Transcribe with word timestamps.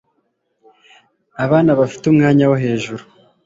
abana 1.45 1.71
bafite 1.79 2.03
umwanya 2.07 2.43
wo 2.49 2.57
hejuru 2.63 3.03